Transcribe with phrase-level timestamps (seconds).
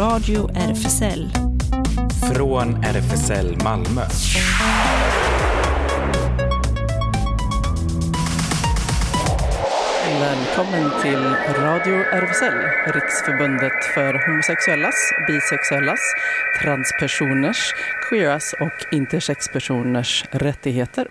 [0.00, 1.28] Radio RFSL.
[2.34, 4.02] Från RFSL Malmö.
[10.20, 11.24] Välkommen till
[11.64, 12.54] Radio RFSL,
[12.86, 16.00] Riksförbundet för homosexuellas, bisexuellas,
[16.62, 17.74] transpersoners,
[18.10, 21.08] queeras och intersexpersoners rättigheter.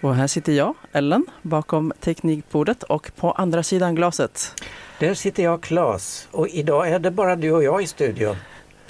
[0.00, 4.54] Och här sitter jag, Ellen, bakom teknikbordet och på andra sidan glaset.
[4.98, 8.36] Där sitter jag, Claes, och idag är det bara du och jag i studion.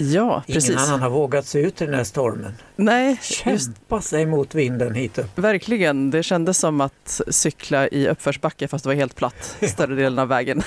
[0.01, 0.69] Ja, precis.
[0.69, 2.53] Ingen annan har vågat sig ut i den här stormen.
[2.75, 3.33] Nej, just
[3.65, 5.39] Kämpa sig mot vinden hit upp.
[5.39, 6.11] verkligen.
[6.11, 10.27] Det kändes som att cykla i uppförsbacke fast det var helt platt större delen av
[10.27, 10.61] vägen.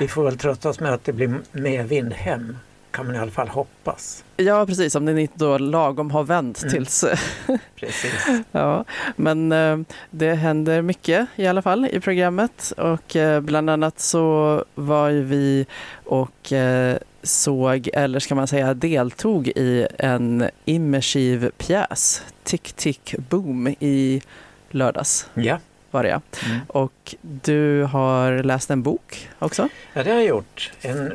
[0.00, 2.56] Vi får väl trösta oss med att det blir mer vind hem,
[2.90, 4.24] kan man i alla fall hoppas.
[4.36, 4.94] Ja, precis.
[4.94, 6.74] Om den inte då lagom har vänt Mm.
[6.74, 7.04] tills
[7.76, 8.26] Precis.
[8.52, 8.84] Ja,
[9.16, 9.78] men eh,
[10.10, 15.22] det händer mycket i alla fall i programmet och eh, bland annat så var ju
[15.22, 15.66] vi
[16.04, 16.96] och eh,
[17.26, 24.22] såg, eller ska man säga deltog i en immersiv pjäs, Tick Tick Boom, i
[24.70, 25.58] lördags Ja.
[25.90, 26.20] var det ja.
[26.46, 26.58] Mm.
[26.68, 29.68] Och du har läst en bok också?
[29.94, 30.72] ja, det har jag gjort.
[30.80, 31.12] En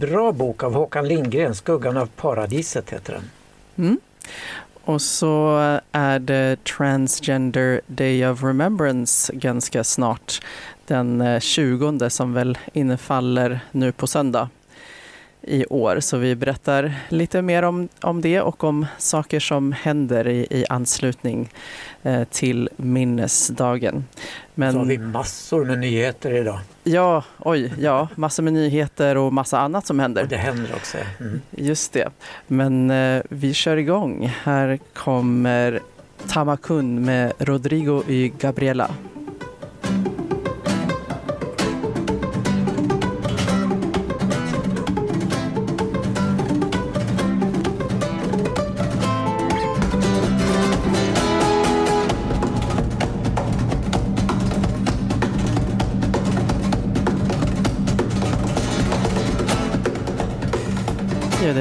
[0.00, 3.30] bra bok av Håkan Lindgren, Skuggan av paradiset heter den.
[3.86, 3.98] Mm.
[4.84, 5.56] Och så
[5.92, 10.40] är det Transgender Day of Remembrance ganska snart.
[10.86, 14.48] Den eh, 20 som väl infaller nu på söndag
[15.46, 16.00] i år.
[16.00, 20.64] Så vi berättar lite mer om, om det och om saker som händer i, i
[20.68, 21.50] anslutning
[22.02, 24.04] eh, till minnesdagen.
[24.54, 26.58] Så har Men vi massor med nyheter idag.
[26.84, 30.22] ja, oj, ja, massor med nyheter och massa annat som händer.
[30.22, 30.98] Och det händer också.
[31.20, 31.40] Mm.
[31.50, 32.08] Just det.
[32.46, 34.32] Men eh, vi kör igång.
[34.42, 35.80] Här kommer
[36.28, 38.90] Tamakun med Rodrigo y Gabriela.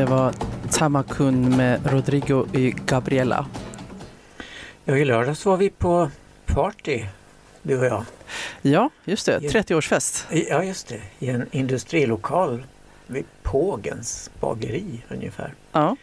[0.04, 0.34] Det var
[0.72, 3.46] Tamakun med Rodrigo y Gabriela.
[4.86, 6.10] Ja, I lördags var vi på
[6.46, 7.06] party,
[7.62, 8.06] du och jag.
[8.62, 9.40] Ja, just det.
[9.42, 9.50] Ja.
[9.50, 10.26] 30-årsfest.
[10.34, 11.02] I- Ja, just det.
[11.20, 12.64] I en industrilokal
[13.08, 15.54] vid Pågens bageri ungefär.
[15.72, 15.96] Ja,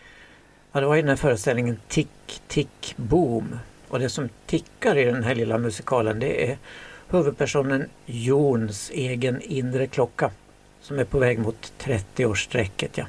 [0.73, 3.59] Ja, det var i den här föreställningen Tick, tick, boom.
[3.89, 6.59] Och det som tickar i den här lilla musikalen det är
[7.11, 10.31] huvudpersonen Jons egen inre klocka
[10.83, 12.89] som är på väg mot 30-årsstrecket.
[12.95, 13.05] Ja.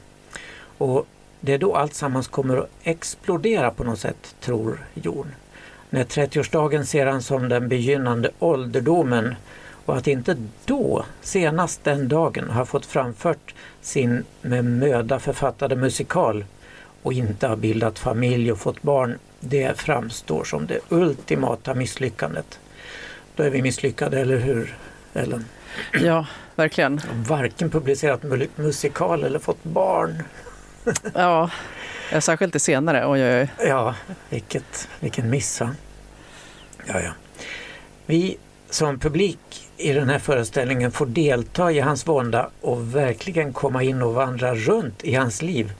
[0.81, 1.07] Och
[1.39, 5.27] det är då allt sammans kommer att explodera på något sätt, tror Jon.
[5.89, 9.35] När 30-årsdagen ser han som den begynnande ålderdomen
[9.85, 16.45] och att inte då, senast den dagen, har fått framfört sin med möda författade musikal
[17.01, 22.59] och inte har bildat familj och fått barn, det framstår som det ultimata misslyckandet.
[23.35, 24.77] Då är vi misslyckade, eller hur
[25.13, 25.45] Ellen?
[26.01, 26.25] ja
[26.55, 27.01] verkligen.
[27.27, 30.23] Varken publicerat mu- musikal eller fått barn.
[31.13, 31.49] Ja,
[32.11, 33.07] eh, särskilt det senare.
[33.07, 33.67] Oj, oj, oj.
[33.67, 33.95] Ja,
[34.29, 35.75] vilket, vilken miss va?
[36.85, 37.11] Ja, ja.
[38.05, 38.37] Vi
[38.69, 44.01] som publik i den här föreställningen får delta i hans vånda och verkligen komma in
[44.01, 45.73] och vandra runt i hans liv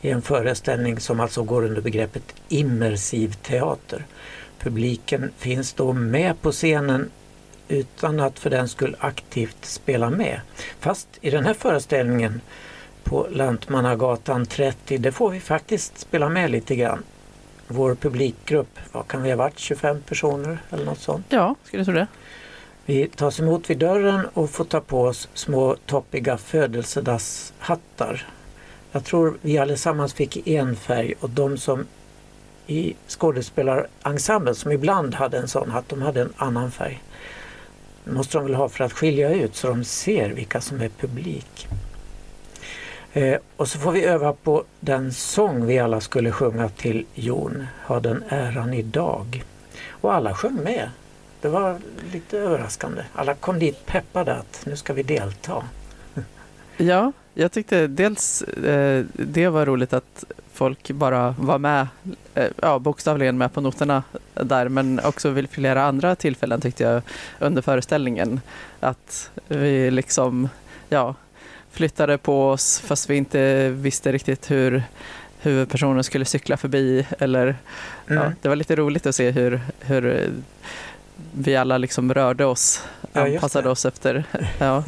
[0.00, 4.04] i en föreställning som alltså går under begreppet immersiv teater.
[4.58, 7.10] Publiken finns då med på scenen
[7.68, 10.40] utan att för den skull aktivt spela med.
[10.80, 12.40] Fast i den här föreställningen
[13.08, 17.02] på Lantmannagatan 30, det får vi faktiskt spela med lite grann.
[17.68, 21.26] Vår publikgrupp, vad kan vi ha varit, 25 personer eller något sånt.
[21.28, 22.06] Ja, skulle du tro det?
[22.86, 28.26] Vi tas emot vid dörren och får ta på oss små toppiga födelsedagshattar.
[28.92, 31.86] Jag tror vi allesammans fick en färg och de som
[32.66, 37.02] i skådespelarensemblen som ibland hade en sån hatt, de hade en annan färg.
[38.04, 40.88] Det måste de väl ha för att skilja ut så de ser vilka som är
[40.88, 41.68] publik.
[43.12, 47.66] Eh, och så får vi öva på den sång vi alla skulle sjunga till Jon,
[47.86, 49.44] Ha den äran idag.
[49.90, 50.90] Och alla sjöng med.
[51.40, 51.78] Det var
[52.12, 53.02] lite överraskande.
[53.14, 55.64] Alla kom dit peppade att nu ska vi delta.
[56.80, 61.86] Ja, jag tyckte dels eh, det var roligt att folk bara var med,
[62.34, 64.02] eh, ja, bokstavligen med på noterna
[64.34, 67.02] där, men också vid flera andra tillfällen tyckte jag
[67.38, 68.40] under föreställningen
[68.80, 70.48] att vi liksom,
[70.88, 71.14] ja,
[71.70, 74.82] flyttade på oss fast vi inte visste riktigt hur
[75.40, 77.56] huvudpersonen skulle cykla förbi eller
[78.10, 78.22] Mm.
[78.22, 80.30] ja, det var lite roligt att se hur, hur
[81.32, 82.82] vi alla liksom rörde oss,
[83.12, 84.24] Ja, anpassade oss efter,
[84.58, 84.84] ja,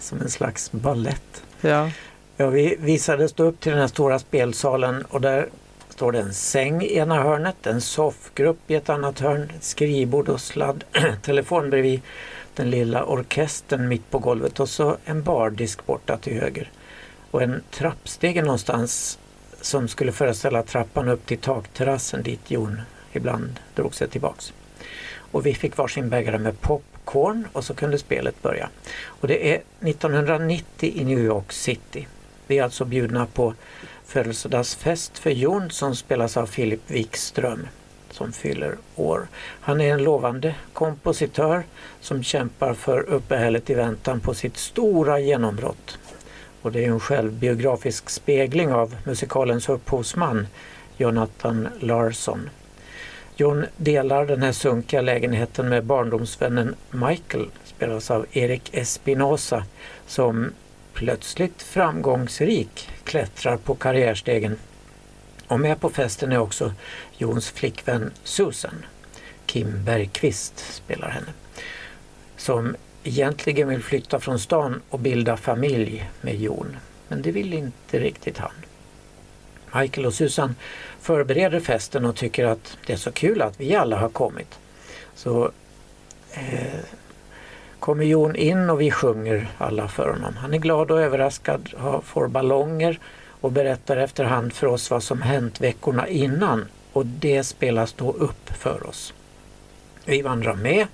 [0.00, 1.42] Som en slags ballett.
[1.60, 1.90] ja,
[2.36, 5.48] Ja, vi visades då upp till den här stora spelsalen och där
[5.88, 10.28] står det en säng i ena hörnet, en soffgrupp i ett annat hörn, ett skrivbord
[10.28, 10.84] och sladd,
[11.22, 12.00] telefon bredvid,
[12.56, 16.70] den lilla orkestern mitt på golvet och så en bardisk borta till höger.
[17.30, 19.18] Och en trappstege någonstans
[19.60, 22.80] som skulle föreställa trappan upp till takterrassen dit Jon
[23.12, 24.52] ibland drog sig tillbaks.
[25.14, 28.68] Och vi fick varsin bägare med popcorn och så kunde spelet börja.
[29.04, 32.06] Och det är 1990 i New York City.
[32.46, 33.54] Vi är alltså bjudna på
[34.04, 37.68] födelsedagsfest för Jon som spelas av Philip Wikström
[38.12, 39.26] som fyller år.
[39.60, 41.62] Han är en lovande kompositör
[42.00, 45.98] som kämpar för uppehället i väntan på sitt stora genombrott.
[46.62, 50.46] Och det är en självbiografisk spegling av musikalens upphovsman
[50.96, 52.50] Jonathan Larsson.
[53.36, 59.64] John delar den här sunkiga lägenheten med barndomsvännen Michael, spelas av Erik Espinosa,
[60.06, 60.52] som
[60.92, 64.56] plötsligt framgångsrik klättrar på karriärstegen.
[65.48, 66.72] Och med på festen är också
[67.22, 68.84] Jons flickvän Susan.
[69.46, 71.26] Kim Bergqvist spelar henne.
[72.36, 76.76] Som egentligen vill flytta från stan och bilda familj med Jon.
[77.08, 78.52] Men det vill inte riktigt han.
[79.74, 80.54] Michael och Susan
[81.00, 84.58] förbereder festen och tycker att det är så kul att vi alla har kommit.
[85.14, 85.50] Så
[86.32, 86.80] eh,
[87.78, 90.36] kommer Jon in och vi sjunger alla för honom.
[90.36, 91.70] Han är glad och överraskad,
[92.04, 93.00] får ballonger
[93.40, 98.50] och berättar efterhand för oss vad som hänt veckorna innan och det spelas då upp
[98.58, 99.14] för oss.
[100.04, 100.86] Vi vandrar med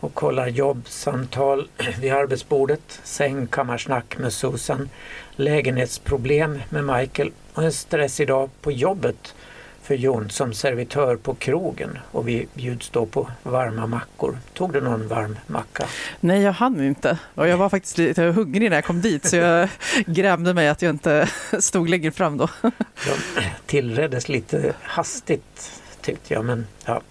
[0.00, 1.68] och kollar jobbsamtal
[2.00, 4.88] vid arbetsbordet, sängkammarsnack med Susan,
[5.36, 9.34] lägenhetsproblem med Michael och en stressig dag på jobbet
[9.82, 14.38] för Jon som servitör på krogen och vi bjuds då på varma mackor.
[14.54, 15.86] Tog du någon varm macka?
[16.20, 17.18] Nej, jag hann inte.
[17.34, 19.68] Och jag var faktiskt lite hungrig när jag kom dit så jag
[20.06, 21.28] grämde mig att jag inte
[21.58, 22.48] stod längre fram då.
[22.62, 27.02] De tillreddes lite hastigt tyckte jag, men ja.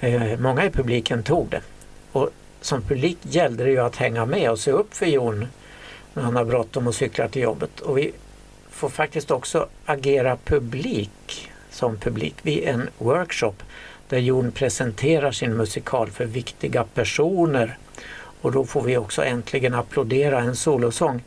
[0.00, 1.60] Eh, många i publiken tog det.
[2.12, 5.46] Och som publik gällde det ju att hänga med och se upp för Jon
[6.14, 7.80] när han har bråttom och cyklar till jobbet.
[7.80, 8.12] Och vi
[8.70, 13.54] får faktiskt också agera publik som publik vid en workshop
[14.08, 17.78] där Jon presenterar sin musikal för viktiga personer.
[18.40, 21.22] Och då får vi också äntligen applådera en solosång.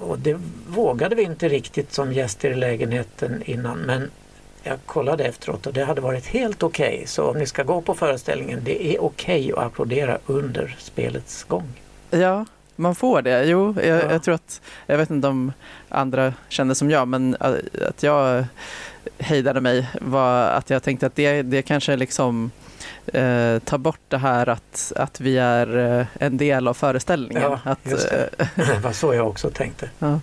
[0.00, 4.10] Och det vågade vi inte riktigt som gäster i lägenheten innan men
[4.62, 6.94] jag kollade efteråt och det hade varit helt okej.
[6.94, 7.06] Okay.
[7.06, 11.44] Så om ni ska gå på föreställningen, det är okej okay att applådera under spelets
[11.44, 11.68] gång.
[12.10, 12.46] Ja,
[12.76, 13.44] man får det.
[13.44, 14.12] Jo, jag, ja.
[14.12, 15.52] jag, tror att, jag vet inte om
[15.88, 17.36] andra kände som jag, men
[17.88, 18.44] att jag
[19.18, 22.50] hejdade mig var att jag tänkte att det, det kanske liksom
[23.06, 27.42] eh, tar bort det här att, att vi är eh, en del av föreställningen.
[27.42, 28.28] Ja, att, just det.
[28.38, 29.90] Eh, det var så jag också tänkte.
[29.98, 30.20] Ja.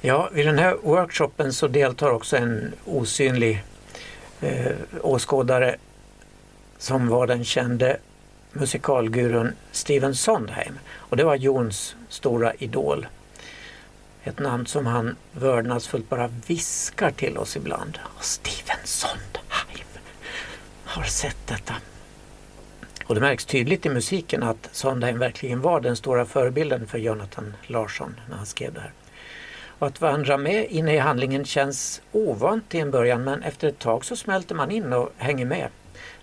[0.00, 3.64] Ja, vid den här workshopen så deltar också en osynlig
[4.40, 5.76] eh, åskådare
[6.78, 7.96] som var den kände
[8.52, 10.78] musikalgurun Steven Sondheim.
[10.88, 13.06] Och det var Jons stora idol.
[14.26, 17.98] Ett namn som han vördnadsfullt bara viskar till oss ibland.
[18.20, 19.86] Steven Sondheim
[20.84, 21.74] har sett detta.
[23.06, 27.54] Och det märks tydligt i musiken att Sondheim verkligen var den stora förebilden för Jonathan
[27.66, 28.92] Larsson när han skrev det här.
[29.78, 33.78] Och att vandra med inne i handlingen känns ovant i en början men efter ett
[33.78, 35.68] tag så smälter man in och hänger med.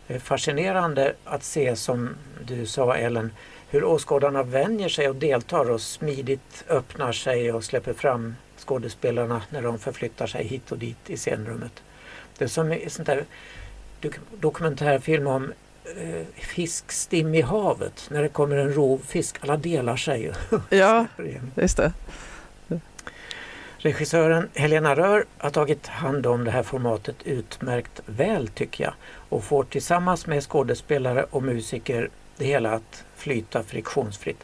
[0.08, 3.32] Det är fascinerande att se som du sa Ellen
[3.74, 9.62] hur åskådarna vänjer sig och deltar och smidigt öppnar sig och släpper fram skådespelarna när
[9.62, 11.84] de förflyttar sig hit och dit i scenrummet.
[12.38, 13.26] Det är som en sån där
[14.40, 15.54] dokumentärfilm om
[15.98, 18.08] eh, fiskstim i havet.
[18.12, 20.32] När det kommer en rovfisk, alla delar sig.
[20.70, 21.06] ja,
[21.56, 21.94] just det.
[23.78, 28.94] Regissören Helena Rör har tagit hand om det här formatet utmärkt väl tycker jag
[29.30, 32.10] och får tillsammans med skådespelare och musiker
[32.44, 34.44] det hela att flyta friktionsfritt.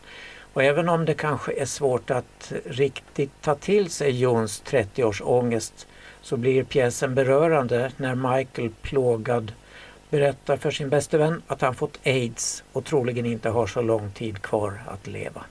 [0.54, 5.88] Och även om det kanske är svårt att riktigt ta till sig Jons 30-års ångest
[6.22, 9.54] så blir pjäsen berörande när Michael plågad
[10.10, 14.12] berättar för sin bäste vän att han fått aids och troligen inte har så lång
[14.12, 15.44] tid kvar att leva.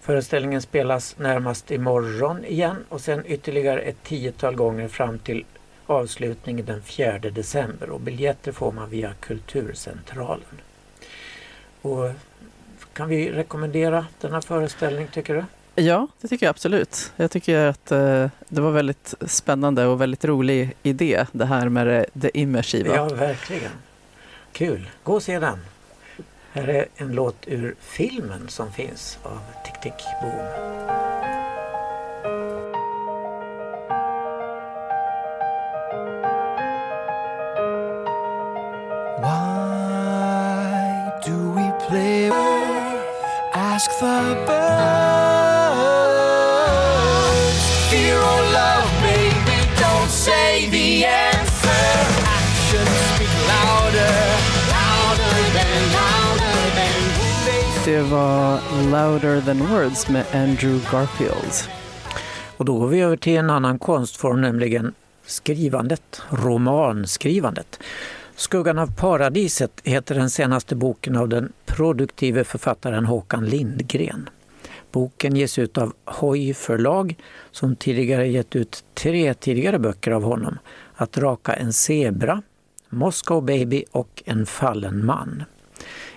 [0.00, 5.44] Föreställningen spelas närmast imorgon igen och sen ytterligare ett tiotal gånger fram till
[5.86, 10.60] avslutningen den 4 december och biljetter får man via Kulturcentralen.
[11.84, 12.10] Och
[12.92, 15.44] kan vi rekommendera denna föreställning tycker du?
[15.82, 17.12] Ja, det tycker jag absolut.
[17.16, 21.86] Jag tycker att eh, det var väldigt spännande och väldigt rolig idé det här med
[21.86, 22.94] det, det immersiva.
[22.94, 23.70] Ja, verkligen.
[24.52, 24.90] Kul.
[25.02, 25.58] Gå och se den.
[26.52, 31.03] Här är en låt ur filmen som finns av Tick Tick Boom.
[43.54, 45.14] Ask the birds.
[47.90, 51.86] Fear or love, baby, don't say the answer.
[52.38, 54.16] Actions speak louder,
[54.74, 57.84] louder than, louder than.
[57.84, 58.60] Det var
[58.90, 61.54] Louder than Words med Andrew Garfield.
[62.56, 64.94] Och då går vi över till en annan konstform, nämligen
[65.26, 67.80] skrivandet, romanskrivandet.
[68.36, 74.28] Skuggan av paradiset heter den senaste boken av den produktive författaren Håkan Lindgren.
[74.92, 77.16] Boken ges ut av Hoj förlag
[77.50, 80.58] som tidigare gett ut tre tidigare böcker av honom.
[80.94, 82.42] Att raka en zebra,
[82.88, 85.44] Moscow Baby och En fallen man.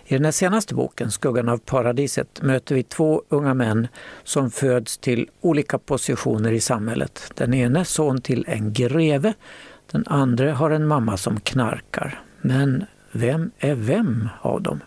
[0.06, 3.88] I den här senaste boken, Skuggan av paradiset, möter vi två unga män
[4.24, 7.32] som föds till olika positioner i samhället.
[7.36, 9.34] Den ene son till en greve,
[9.92, 12.22] den andra har en mamma som knarkar.
[12.42, 14.80] Men vem är vem av dem?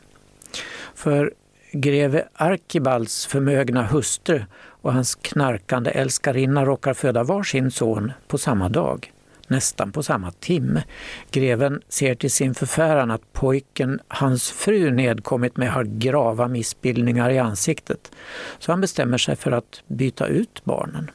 [0.95, 1.33] För
[1.73, 4.45] greve Arkibalds förmögna hustru
[4.83, 9.13] och hans knarkande älskarinna råkar föda var sin son på samma dag,
[9.47, 10.83] nästan på samma timme.
[11.31, 17.39] Greven ser till sin förfäran att pojken hans fru nedkommit med har grava missbildningar i
[17.39, 18.13] ansiktet,
[18.59, 21.11] så han bestämmer sig för att byta ut barnen.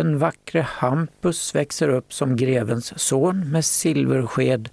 [0.00, 4.68] Den vackre Hampus växer upp som grevens son med silversked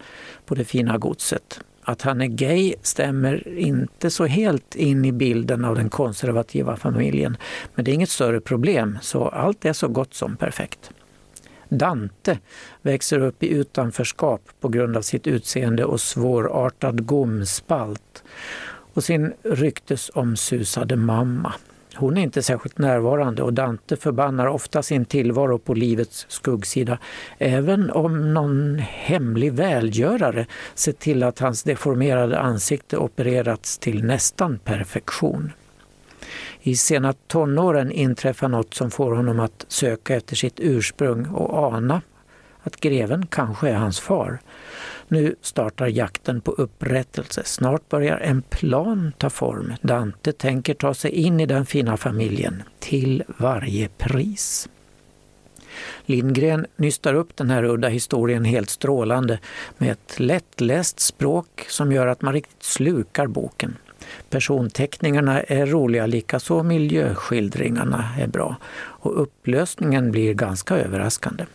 [0.46, 1.60] på det fina godset.
[1.82, 7.38] Att han är gay stämmer inte så helt in i bilden av den konservativa familjen.
[7.76, 10.92] Men det är inget större problem, så allt är så gott som perfekt.
[11.70, 12.40] Dante
[12.82, 18.24] växer upp i utanförskap på grund av sitt utseende och svårartad gomspalt
[18.94, 21.54] och sin ryktesomsusade mamma.
[22.00, 26.98] Hon är inte särskilt närvarande och Dante förbannar ofta sin tillvaro på livets skuggsida,
[27.38, 35.52] även om någon hemlig välgörare sett till att hans deformerade ansikte opererats till nästan perfektion.
[36.62, 42.02] I sena tonåren inträffar något som får honom att söka efter sitt ursprung och ana
[42.64, 44.40] att greven kanske är hans far.
[45.08, 47.42] Nu startar jakten på upprättelse.
[47.46, 49.74] Snart börjar en plan ta form.
[49.82, 54.70] Dante tänker ta sig in i den fina familjen till varje pris.
[56.06, 59.40] Lindgren nystar upp den här udda historien helt strålande
[59.78, 63.78] med ett lättläst språk som gör att man riktigt slukar boken.
[64.30, 68.56] Personteckningarna är roliga, likaså miljöskildringarna är bra.
[68.78, 71.46] Och upplösningen blir ganska överraskande.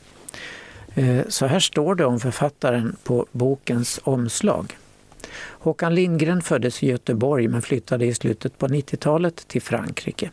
[0.94, 4.76] Eh, så här står det om författaren på bokens omslag.
[5.48, 10.30] Håkan Lindgren föddes i Göteborg men flyttade i slutet på 90-talet till Frankrike.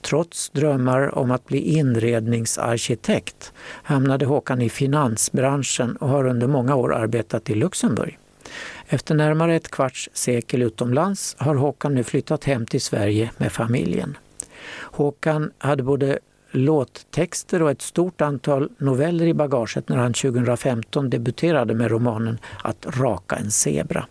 [0.00, 6.94] Trots drömmar om att bli inredningsarkitekt hamnade Håkan i finansbranschen och har under många år
[6.94, 8.18] arbetat i Luxemburg.
[8.86, 14.16] Efter närmare ett kvarts sekel utomlands har Håkan nu flyttat hem till Sverige med familjen.
[14.80, 16.18] Håkan hade både
[16.52, 22.86] låttexter och ett stort antal noveller i bagaget när han 2015 debuterade med romanen Att
[22.86, 24.06] raka en zebra.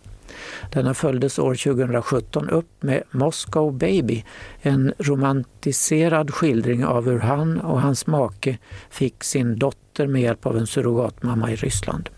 [0.74, 4.26] Denna följdes år 2017 upp med Moscow Baby,
[4.62, 8.58] en romantiserad skildring av hur han och hans make
[8.90, 12.10] fick sin dotter med hjälp av en surrogatmamma i Ryssland.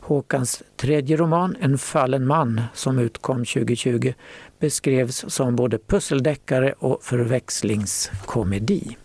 [0.00, 4.12] Håkans tredje roman, En fallen man, som utkom 2020,
[4.58, 8.96] beskrevs som både pusseldeckare och förväxlingskomedi.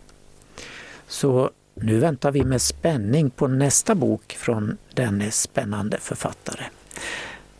[1.10, 6.64] Så nu väntar vi med spänning på nästa bok från denne spännande författare.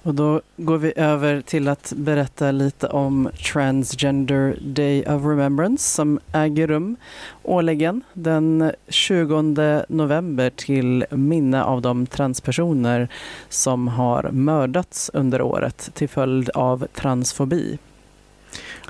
[0.03, 6.21] Och då går vi över till att berätta lite om Transgender Day of Remembrance som
[6.33, 6.97] äger rum
[7.43, 13.09] årligen den 20 november till minne av de transpersoner
[13.49, 17.79] som har mördats under året till följd av transfobi.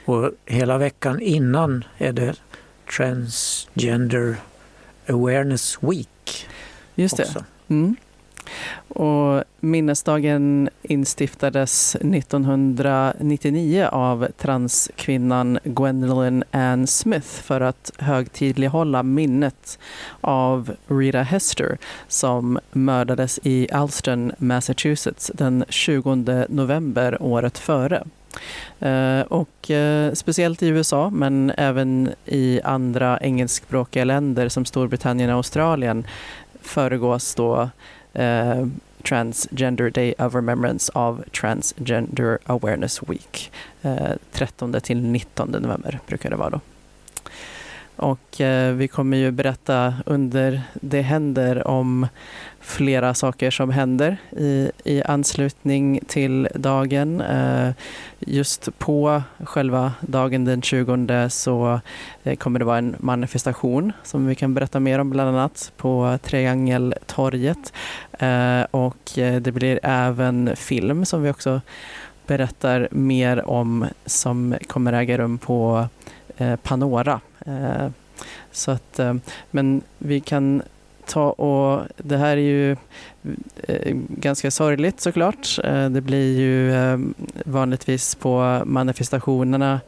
[0.04, 2.34] Och hela veckan innan är det
[2.96, 4.36] Transgender
[5.08, 6.46] Awareness Week.
[6.94, 7.22] Just det.
[7.22, 7.44] Också.
[7.68, 7.96] Mm.
[8.88, 19.78] Och minnesdagen instiftades 1999 av transkvinnan Gwendolyn Ann Smith för att högtidlighålla minnet
[20.20, 21.78] av Rita Hester
[22.08, 28.04] som mördades i Alston, Massachusetts den 20 november året före.
[28.80, 35.36] Eh, och eh, speciellt i USA, men även i andra engelskspråkiga länder som Storbritannien och
[35.36, 36.06] Australien
[36.62, 37.70] föregås då
[38.12, 38.66] eh,
[39.08, 43.52] Transgender Day of Remembrance av Transgender Awareness Week.
[43.82, 46.60] Eh, 13 till 19 november brukar det vara då.
[48.00, 52.06] Och eh, vi kommer ju berätta under Det händer om
[52.60, 57.20] flera saker som händer i, i anslutning till dagen.
[57.20, 57.70] Eh,
[58.18, 61.80] just på själva dagen den 20 så
[62.22, 66.18] eh, kommer det vara en manifestation som vi kan berätta mer om bland annat på
[66.22, 67.72] Triangeltorget.
[68.12, 71.60] Eh, och eh, det blir även film som vi också
[72.26, 75.88] berättar mer om som kommer äga rum på
[76.36, 77.20] eh, Panora.
[77.46, 77.88] Eh,
[78.50, 79.14] så att, eh,
[79.50, 80.62] men vi kan
[81.06, 82.76] ta och det här är ju
[83.62, 85.58] eh, ganska sorgligt såklart.
[85.90, 86.72] Det blir ju
[87.44, 89.80] vanligtvis på manifestationerna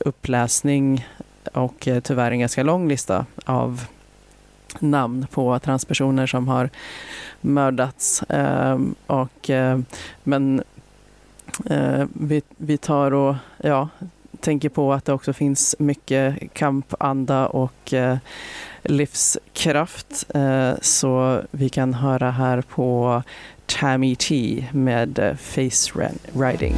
[0.00, 1.06] uppläsning
[1.52, 3.84] och tyvärr en ganska lång lista av
[4.78, 6.70] namn på transpersoner som har
[7.40, 8.24] mördats.
[9.06, 9.50] Och,
[10.22, 10.62] men
[12.56, 13.88] vi, tar och ja,
[14.40, 18.16] tänker på att det också finns mycket kampanda och eh,
[18.82, 20.24] livskraft.
[20.34, 23.22] Eh, så vi kan höra här på
[23.66, 26.74] Tammy T med eh, Face Riding.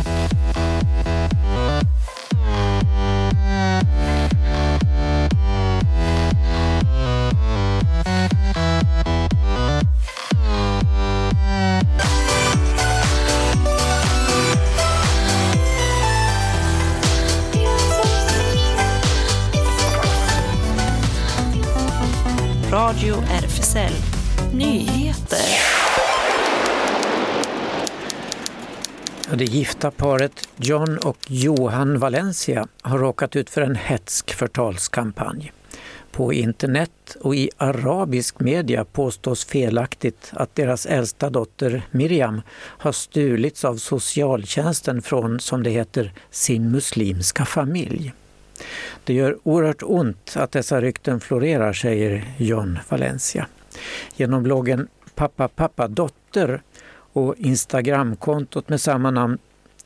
[22.84, 23.92] Radio RFSL
[24.54, 25.38] Nyheter.
[29.34, 35.52] Det gifta paret John och Johan Valencia har råkat ut för en hetsk förtalskampanj.
[36.12, 43.64] På internet och i arabisk media påstås felaktigt att deras äldsta dotter Miriam har stulits
[43.64, 48.12] av socialtjänsten från, som det heter, sin muslimska familj.
[49.04, 53.46] Det gör oerhört ont att dessa rykten florerar, säger John Valencia.
[54.16, 56.62] Genom bloggen Pappa pappa dotter
[57.12, 59.38] och Instagramkontot med samma namn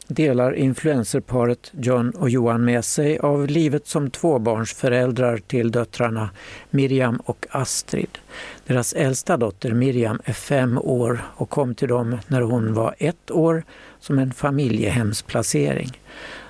[0.08, 6.30] delar influencerparet John och Johan med sig av livet som tvåbarnsföräldrar till döttrarna
[6.70, 8.18] Miriam och Astrid.
[8.66, 13.30] Deras äldsta dotter Miriam är fem år och kom till dem när hon var ett
[13.30, 13.62] år
[14.00, 16.00] som en familjehemsplacering.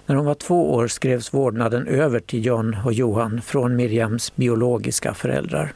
[0.08, 5.14] När hon var två år skrevs vårdnaden över till John och Johan från Miriams biologiska
[5.14, 5.72] föräldrar.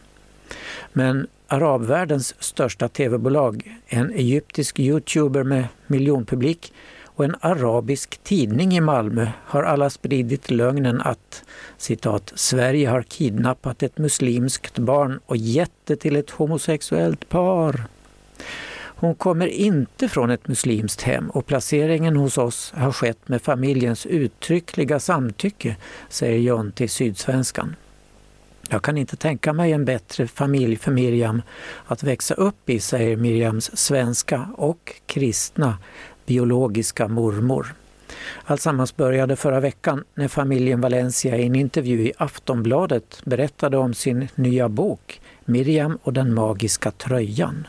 [0.92, 6.72] Men arabvärldens största tv-bolag, en egyptisk youtuber med miljonpublik
[7.04, 11.44] och en arabisk tidning i Malmö har alla spridit lögnen att
[11.76, 17.80] citat, Sverige har kidnappat ett muslimskt barn och gett det till ett homosexuellt par.
[19.02, 24.06] Hon kommer inte från ett muslimskt hem och placeringen hos oss har skett med familjens
[24.06, 25.76] uttryckliga samtycke,
[26.08, 27.76] säger John till Sydsvenskan.
[28.68, 31.42] Jag kan inte tänka mig en bättre familj för Miriam
[31.86, 35.78] att växa upp i, säger Miriams svenska och kristna
[36.26, 37.74] biologiska mormor.
[38.44, 44.28] Alltsammans började förra veckan när familjen Valencia i en intervju i Aftonbladet berättade om sin
[44.34, 47.66] nya bok Miriam och den magiska tröjan.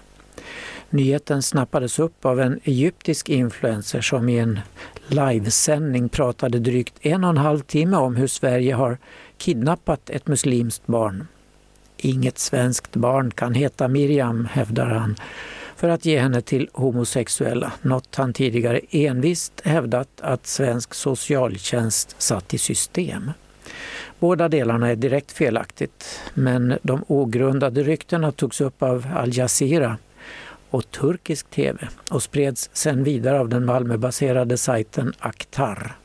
[0.89, 4.60] Nyheten snappades upp av en egyptisk influencer som i en
[5.08, 8.98] livesändning pratade drygt en och en halv timme om hur Sverige har
[9.38, 11.28] kidnappat ett muslimskt barn.
[11.98, 15.16] Inget svenskt barn kan heta Miriam, hävdar han,
[15.76, 22.54] för att ge henne till homosexuella, något han tidigare envist hävdat att svensk socialtjänst satt
[22.54, 23.32] i system.
[24.20, 29.98] Båda delarna är direkt felaktigt, men de ogrundade ryktena togs upp av Al Jazeera
[30.73, 35.95] och turkisk tv och spreds sen vidare av den Malmöbaserade sajten Aktar.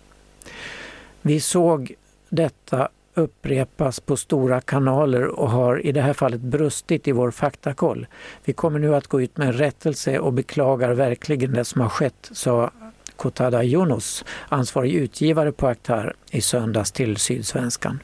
[1.22, 1.94] Vi såg
[2.28, 8.06] detta upprepas på stora kanaler och har i det här fallet brustit i vår faktakoll.
[8.44, 11.88] Vi kommer nu att gå ut med en rättelse och beklagar verkligen det som har
[11.88, 12.70] skett, sa
[13.16, 17.98] Kotada Yunus, ansvarig utgivare på Aktar, i söndags till Sydsvenskan.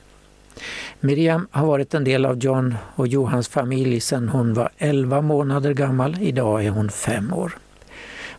[1.00, 5.74] Miriam har varit en del av John och Johans familj sedan hon var 11 månader
[5.74, 6.16] gammal.
[6.20, 7.58] Idag är hon 5 år.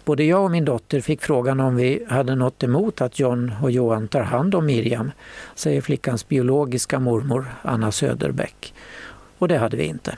[0.05, 3.71] Både jag och min dotter fick frågan om vi hade något emot att John och
[3.71, 5.11] Johan tar hand om Miriam,
[5.55, 8.73] säger flickans biologiska mormor Anna Söderbäck.
[9.37, 10.17] Och det hade vi inte.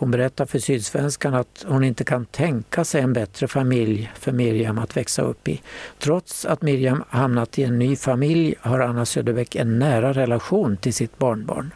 [0.00, 4.78] Hon berättar för Sydsvenskan att hon inte kan tänka sig en bättre familj för Miriam
[4.78, 5.62] att växa upp i.
[5.98, 10.94] Trots att Miriam hamnat i en ny familj har Anna Söderbäck en nära relation till
[10.94, 11.70] sitt barnbarn.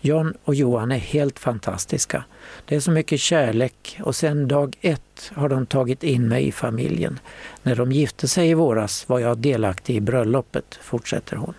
[0.00, 2.24] John och Johan är helt fantastiska.
[2.64, 6.52] Det är så mycket kärlek och sen dag ett har de tagit in mig i
[6.52, 7.18] familjen.
[7.62, 11.54] När de gifte sig i våras var jag delaktig i bröllopet, fortsätter hon.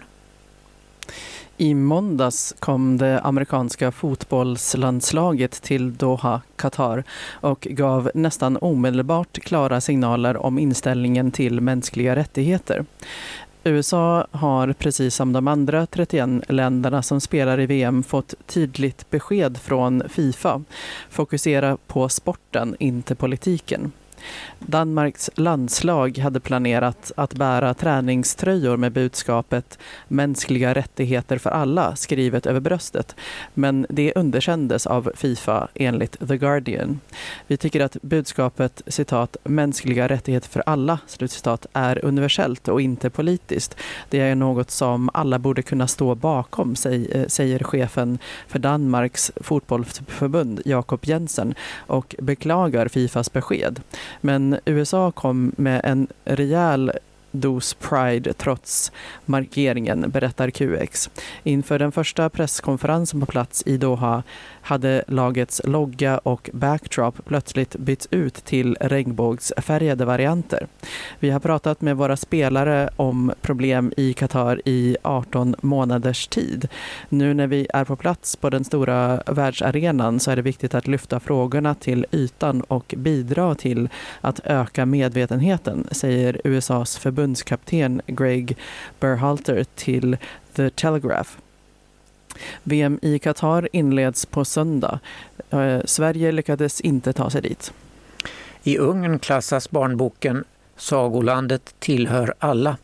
[1.58, 10.38] I måndags kom det amerikanska fotbollslandslaget till Doha, Qatar och gav nästan omedelbart klara signaler
[10.38, 12.86] om inställningen till mänskliga rättigheter.
[13.64, 19.58] USA har precis som de andra 31 länderna som spelar i VM fått tydligt besked
[19.58, 20.64] från Fifa.
[21.10, 23.92] Fokusera på sporten, inte politiken.
[24.60, 32.60] Danmarks landslag hade planerat att bära träningströjor med budskapet “Mänskliga rättigheter för alla” skrivet över
[32.60, 33.16] bröstet.
[33.54, 37.00] Men det underkändes av Fifa enligt The Guardian.
[37.48, 43.78] Vi tycker att budskapet citat “mänskliga rättigheter för alla” slutcitat, är universellt och inte politiskt.
[44.10, 50.62] Det är något som alla borde kunna stå bakom, eh, säger chefen för Danmarks fotbollsförbund
[50.66, 53.82] Jakob Jensen och beklagar Fifas besked.
[54.22, 56.92] Men USA kom med en rejäl
[57.34, 58.92] dos Pride trots
[59.26, 61.10] markeringen, berättar QX.
[61.44, 64.24] Inför den första presskonferensen på plats i Doha
[64.64, 70.68] hade lagets logga och backdrop plötsligt bytts ut till regnbågsfärgade varianter.
[71.20, 76.68] Vi har pratat med våra spelare om problem i Qatar i 18 månaders tid.
[77.10, 80.88] Nu när vi är på plats på den stora världsarenan så är det viktigt att
[80.88, 83.90] lyfta frågorna till ytan och bidra till
[84.22, 88.58] att öka medvetenheten, säger USAs förbundskapten Greg
[89.00, 90.18] Berhalter till
[90.56, 91.38] The Telegraph.
[92.64, 95.00] VM i Qatar inleds på söndag.
[95.50, 97.74] Eh, Sverige lyckades inte ta sig dit.
[98.64, 100.44] I Ungern klassas barnboken
[100.78, 102.78] Sagolandet tillhör alla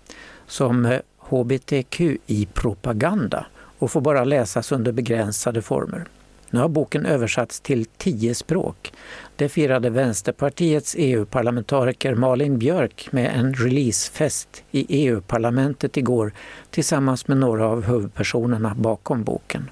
[0.47, 3.45] som eh, hbtqi-propaganda
[3.79, 6.05] och får bara läsas under begränsade former.
[6.51, 8.93] Nu har boken översatts till tio språk.
[9.35, 16.31] Det firade Vänsterpartiets EU-parlamentariker Malin Björk med en releasefest i EU-parlamentet igår
[16.69, 19.69] tillsammans med några av huvudpersonerna bakom boken.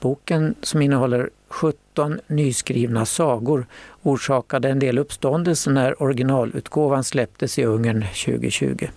[0.00, 3.66] Boken, som innehåller 17 nyskrivna sagor,
[4.02, 8.88] orsakade en del uppståndelse när originalutgåvan släpptes i Ungern 2020.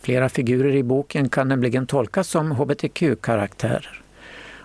[0.00, 4.03] Flera figurer i boken kan nämligen tolkas som hbtq-karaktärer.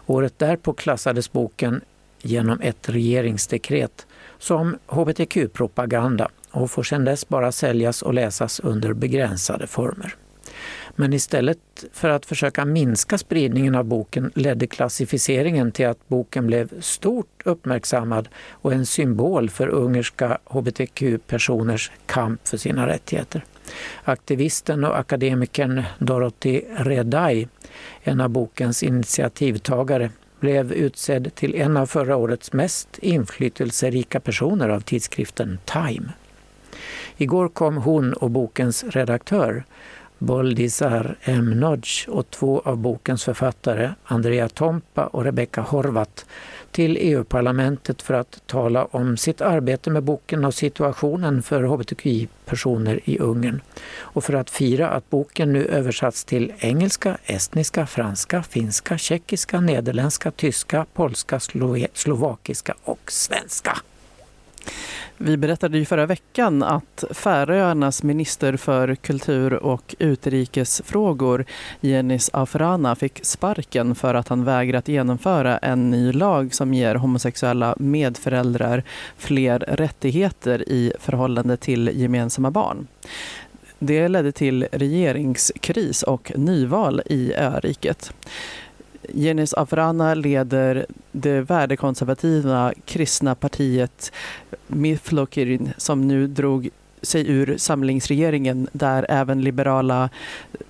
[0.09, 1.81] Året därpå klassades boken
[2.21, 4.07] genom ett regeringsdekret
[4.39, 10.15] som hbtq-propaganda och får sedan dess bara säljas och läsas under begränsade former.
[10.95, 11.59] Men istället
[11.93, 18.29] för att försöka minska spridningen av boken ledde klassificeringen till att boken blev stort uppmärksammad
[18.49, 23.45] och en symbol för ungerska hbtq-personers kamp för sina rättigheter.
[24.03, 27.47] Aktivisten och akademikern Dorothy Redai,
[28.03, 34.81] en av bokens initiativtagare, blev utsedd till en av förra årets mest inflytelserika personer av
[34.81, 36.13] tidskriften Time.
[37.17, 39.63] Igår kom hon och bokens redaktör
[40.19, 41.49] Boldizar M.
[41.49, 46.25] Nodge och två av bokens författare, Andrea Tompa och Rebecca Horvath
[46.71, 53.19] till EU-parlamentet för att tala om sitt arbete med boken och situationen för hbtqi-personer i
[53.19, 53.61] Ungern
[53.97, 60.31] och för att fira att boken nu översatts till engelska, estniska, franska, finska, tjeckiska, nederländska,
[60.31, 61.39] tyska, polska,
[61.93, 63.77] slovakiska och svenska.
[65.21, 71.45] Vi berättade ju förra veckan att Färöarnas minister för kultur och utrikesfrågor,
[71.79, 77.75] Jenis Afrana, fick sparken för att han vägrat genomföra en ny lag som ger homosexuella
[77.79, 78.83] medföräldrar
[79.17, 82.87] fler rättigheter i förhållande till gemensamma barn.
[83.79, 88.13] Det ledde till regeringskris och nyval i öriket.
[89.13, 94.11] Jenis Afrana leder det värdekonservativa kristna partiet
[94.67, 96.69] Miflokirin som nu drog
[97.01, 100.09] sig ur samlingsregeringen där även liberala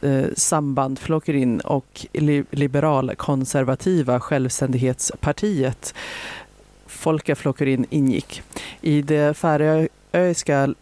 [0.02, 5.94] eh, samband Flokirin och li, liberalkonservativa självständighetspartiet
[6.86, 8.42] Folkaflokirin ingick.
[8.82, 10.74] I det färöiska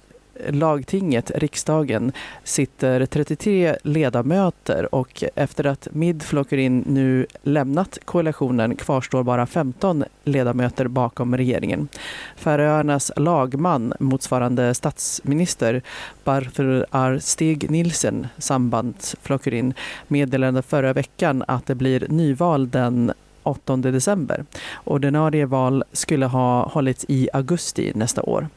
[0.49, 2.11] lagtinget, riksdagen,
[2.43, 11.37] sitter 33 ledamöter och efter att Midflockerin nu lämnat koalitionen kvarstår bara 15 ledamöter bakom
[11.37, 11.87] regeringen.
[12.35, 15.81] Färöarnas lagman, motsvarande statsminister
[16.23, 17.19] Barthur R.
[17.21, 19.73] Stig Nielsen, sambandsflockerin,
[20.07, 24.45] meddelade förra veckan att det blir nyval den 8 december.
[24.83, 28.47] Ordinarie val skulle ha hållits i augusti nästa år.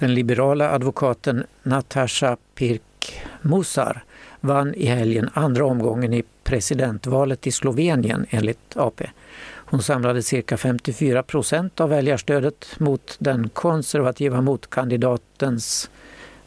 [0.00, 4.04] Den liberala advokaten Natasha Pirk Musar
[4.40, 9.10] vann i helgen andra omgången i presidentvalet i Slovenien enligt AP.
[9.42, 15.90] Hon samlade cirka 54 procent av väljarstödet mot den konservativa motkandidatens,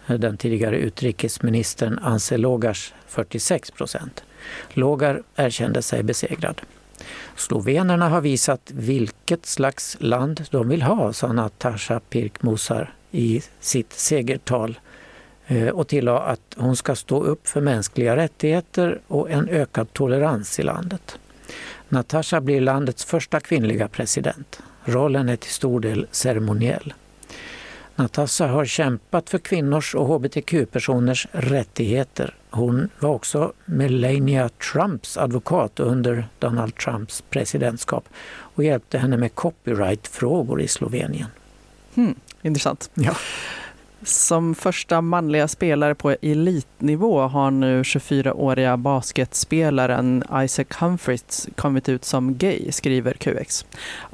[0.07, 4.23] eh, den tidigare utrikesministern Anse Logars 46 procent.
[4.69, 6.61] Logar erkände sig besegrad.
[7.35, 14.79] Slovenerna har visat vilket slags land de vill ha, sa Natasha Pirk-Musar i sitt segertal
[15.47, 20.59] eh, och tillade att hon ska stå upp för mänskliga rättigheter och en ökad tolerans
[20.59, 21.19] i landet.
[21.89, 24.59] Natasha blir landets första kvinnliga president.
[24.85, 26.93] Rollen är till stor del ceremoniell.
[27.95, 32.35] Natasha har kämpat för kvinnors och hbtq-personers rättigheter.
[32.49, 40.61] Hon var också Melania Trumps advokat under Donald Trumps presidentskap och hjälpte henne med copyrightfrågor
[40.61, 41.27] i Slovenien.
[41.95, 42.89] Hmm, intressant.
[42.93, 43.15] Ja.
[44.03, 52.37] Som första manliga spelare på elitnivå har nu 24-åriga basketspelaren Isaac Humphries kommit ut som
[52.37, 53.65] gay, skriver QX.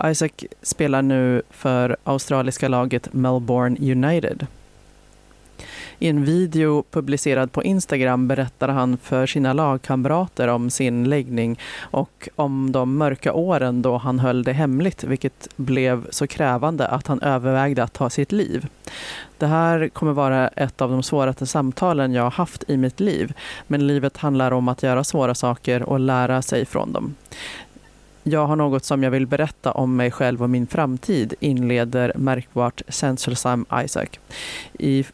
[0.05, 4.47] Isaac spelar nu för australiska laget Melbourne United.
[6.01, 12.29] I en video publicerad på Instagram berättar han för sina lagkamrater om sin läggning och
[12.35, 17.21] om de mörka åren då han höll det hemligt, vilket blev så krävande att han
[17.21, 18.67] övervägde att ta sitt liv.
[19.37, 23.33] Det här kommer vara ett av de svåraste samtalen jag har haft i mitt liv,
[23.67, 27.15] men livet handlar om att göra svåra saker och lära sig från dem.
[28.23, 32.81] Jag har något som jag vill berätta om mig själv och min framtid, inleder märkbart
[32.87, 34.07] Sensorsam Isaac.
[34.79, 35.05] I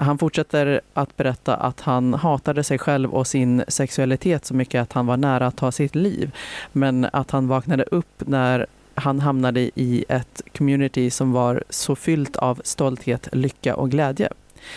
[0.00, 4.92] han fortsätter att berätta att han hatade sig själv och sin sexualitet så mycket att
[4.92, 6.30] han var nära att ta sitt liv.
[6.72, 12.36] Men att han vaknade upp när han hamnade i ett community som var så fyllt
[12.36, 14.28] av stolthet, lycka och glädje.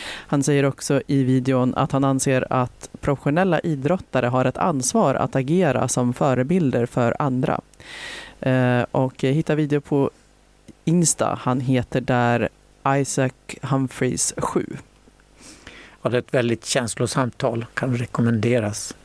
[0.05, 5.35] Han säger också i videon att han anser att professionella idrottare har ett ansvar att
[5.35, 7.61] agera som förebilder för andra.
[8.39, 10.11] Eh, och hitta video på
[10.85, 11.39] Insta.
[11.41, 12.49] Han heter där
[12.85, 13.31] Isaac
[13.61, 14.65] Humphreys 7
[16.03, 18.95] var det ett väldigt känslosamt tal, kan rekommenderas.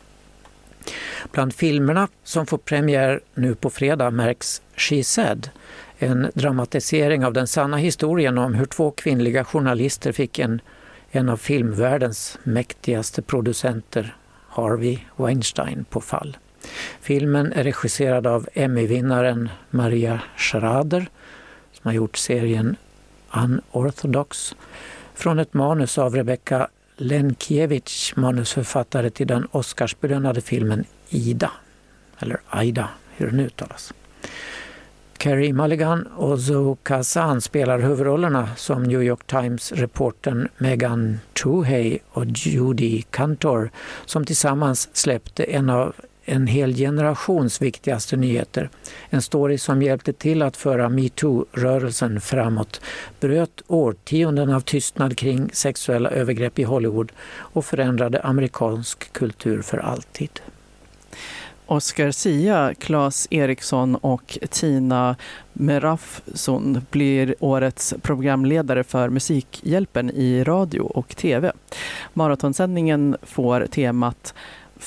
[1.32, 5.50] Bland filmerna som får premiär nu på fredag märks She Said,
[5.98, 10.60] en dramatisering av den sanna historien om hur två kvinnliga journalister fick en,
[11.10, 14.16] en av filmvärldens mäktigaste producenter,
[14.48, 16.36] Harvey Weinstein, på fall.
[17.00, 21.08] Filmen är regisserad av Emmy-vinnaren Maria Schrader
[21.72, 22.76] som har gjort serien
[23.32, 24.56] Unorthodox
[25.14, 26.68] från ett manus av Rebecca
[27.00, 31.50] Lenkiewicz, manusförfattare till den Oscarsbelönade filmen Ida,
[32.18, 33.92] eller Aida, hur den uttalas.
[35.18, 43.02] Carrie Mulligan och Zoe Kazan spelar huvudrollerna som New York Times-reportern Megan Toohey och Judy
[43.02, 43.70] Cantor
[44.06, 45.94] som tillsammans släppte en av
[46.28, 48.70] en hel generations viktigaste nyheter.
[49.10, 52.80] En story som hjälpte till att föra metoo-rörelsen framåt,
[53.20, 60.40] bröt årtionden av tystnad kring sexuella övergrepp i Hollywood och förändrade amerikansk kultur för alltid.
[61.66, 65.16] Oscar Sia, Claes Eriksson och Tina
[65.52, 71.52] Merafsson blir årets programledare för Musikhjälpen i radio och tv.
[72.14, 74.34] Maratonsändningen får temat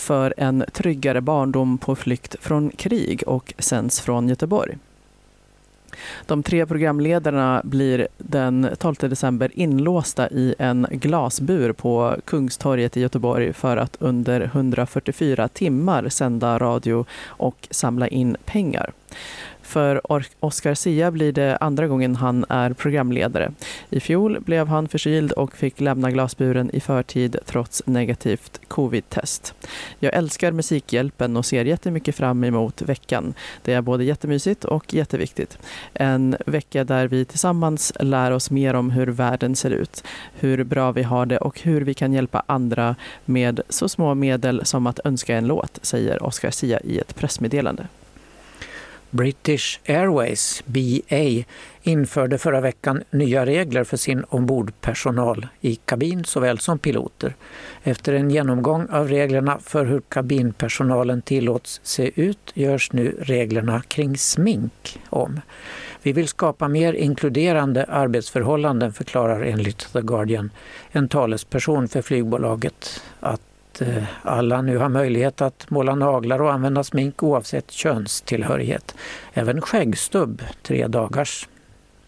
[0.01, 4.77] för en tryggare barndom på flykt från krig och sänds från Göteborg.
[6.25, 13.53] De tre programledarna blir den 12 december inlåsta i en glasbur på Kungstorget i Göteborg
[13.53, 18.91] för att under 144 timmar sända radio och samla in pengar.
[19.71, 20.01] För
[20.39, 23.51] Oscar Sia blir det andra gången han är programledare.
[23.89, 29.53] I fjol blev han förkyld och fick lämna glasburen i förtid trots negativt covid-test.
[29.99, 33.33] Jag älskar Musikhjälpen och ser jättemycket fram emot veckan.
[33.63, 35.57] Det är både jättemysigt och jätteviktigt.
[35.93, 40.03] En vecka där vi tillsammans lär oss mer om hur världen ser ut,
[40.33, 44.65] hur bra vi har det och hur vi kan hjälpa andra med så små medel
[44.65, 47.87] som att önska en låt, säger Oscar Sia i ett pressmeddelande.
[49.11, 51.43] British Airways, BA,
[51.83, 57.35] införde förra veckan nya regler för sin ombordpersonal i kabin såväl som piloter.
[57.83, 64.17] Efter en genomgång av reglerna för hur kabinpersonalen tillåts se ut görs nu reglerna kring
[64.17, 65.41] smink om.
[66.01, 70.51] Vi vill skapa mer inkluderande arbetsförhållanden, förklarar enligt The Guardian
[70.91, 76.83] en talesperson för flygbolaget att Eh, alla nu har möjlighet att måla naglar och använda
[76.83, 78.95] smink oavsett könstillhörighet.
[79.33, 81.47] Även skäggstubb, tre dagars,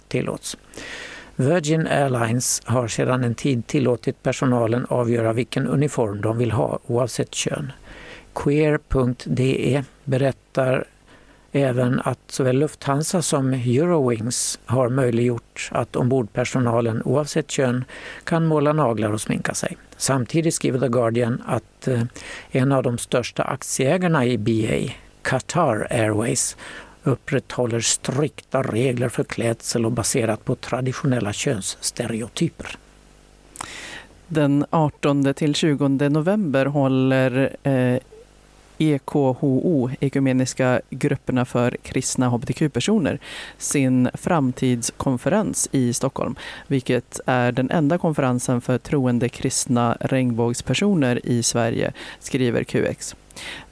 [0.07, 0.57] tillåts.
[1.35, 7.33] Virgin Airlines har sedan en tid tillåtit personalen avgöra vilken uniform de vill ha oavsett
[7.33, 7.71] kön.
[8.33, 10.85] Queer.de berättar
[11.53, 17.85] även att såväl Lufthansa som Eurowings har möjliggjort att ombordpersonalen oavsett kön
[18.23, 19.77] kan måla naglar och sminka sig.
[19.97, 22.03] Samtidigt skriver The Guardian att eh,
[22.51, 26.57] en av de största aktieägarna i BA, Qatar Airways,
[27.03, 32.77] upprätthåller strikta regler för klädsel och baserat på traditionella könsstereotyper.
[34.27, 37.99] Den 18 till 20 november håller eh,
[38.83, 43.19] EKHO, Ekumeniska grupperna för kristna hbtq-personer,
[43.57, 46.35] sin framtidskonferens i Stockholm,
[46.67, 53.15] vilket är den enda konferensen för troende kristna regnbågspersoner i Sverige, skriver QX.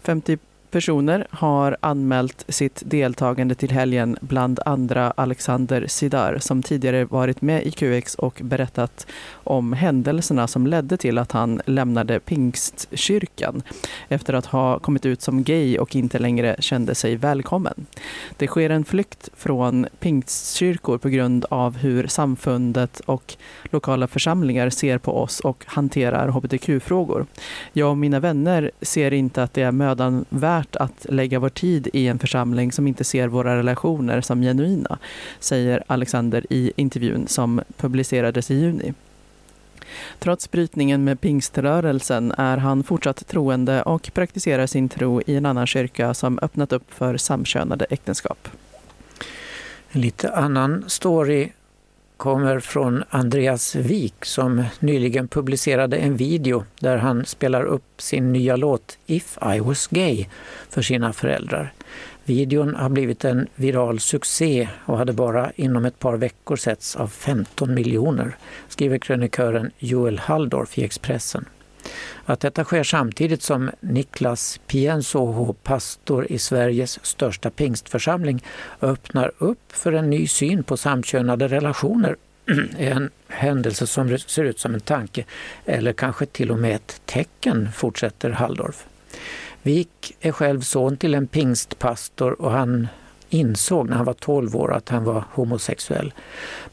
[0.04, 0.38] 50
[0.72, 7.66] personer har anmält sitt deltagande till helgen, bland andra Alexander Sidar som tidigare varit med
[7.66, 13.62] i QX och berättat om händelserna som ledde till att han lämnade Pingstkyrkan
[14.08, 17.86] efter att ha kommit ut som gay och inte längre kände sig välkommen.
[18.38, 24.98] Det sker en flykt från pingstkyrkor på grund av hur samfundet och lokala församlingar ser
[24.98, 27.26] på oss och hanterar hbtq-frågor.
[27.74, 31.88] Jag och mina vänner ser inte att det är mödan värt att lägga vår tid
[31.94, 35.00] i en församling som inte ser våra relationer som genuina,
[35.40, 38.94] säger Alexander i intervjun som publicerades i juni.
[40.20, 45.68] Trots brytningen med pingströrelsen är han fortsatt troende och praktiserar sin tro i en annan
[45.68, 48.48] kyrka som öppnat upp för samkönade äktenskap.
[49.92, 51.50] En lite annan story
[52.22, 58.56] kommer från Andreas Wik som nyligen publicerade en video där han spelar upp sin nya
[58.56, 60.26] låt If I was gay
[60.70, 61.74] för sina föräldrar.
[62.24, 67.08] Videon har blivit en viral succé och hade bara inom ett par veckor setts av
[67.08, 68.36] 15 miljoner,
[68.68, 71.46] skriver krönikören Joel Halldorf i Expressen.
[72.26, 78.44] Att detta sker samtidigt som Niklas Piensoho, pastor i Sveriges största pingstförsamling,
[78.82, 82.16] öppnar upp för en ny syn på samkönade relationer
[82.78, 85.26] är en händelse som ser ut som en tanke
[85.66, 88.86] eller kanske till och med ett tecken, fortsätter Halldorf.
[89.62, 92.88] Wik är själv son till en pingstpastor och han
[93.34, 96.14] insåg när han var 12 år att han var homosexuell.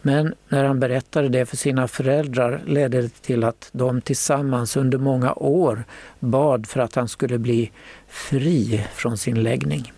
[0.02, 4.98] Men när han berättade det för sina föräldrar ledde det till att de tillsammans under
[4.98, 5.84] många år
[6.18, 7.70] bad för att han skulle bli
[8.08, 9.92] fri från sin läggning.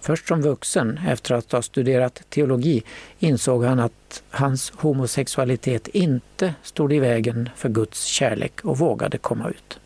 [0.00, 2.82] Först som vuxen, efter att ha studerat teologi,
[3.18, 9.48] insåg han att hans homosexualitet inte stod i vägen för Guds kärlek och vågade komma
[9.48, 9.78] ut.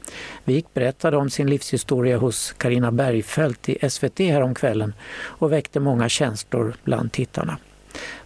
[0.45, 6.75] Wik berättade om sin livshistoria hos Karina Bergfeldt i SVT häromkvällen och väckte många känslor
[6.85, 7.59] bland tittarna.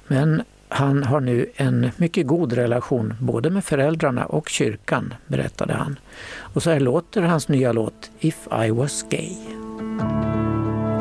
[0.07, 5.99] Men han har nu en mycket god relation både med föräldrarna och kyrkan, berättade han.
[6.39, 9.37] Och så här låter hans nya låt If I was gay.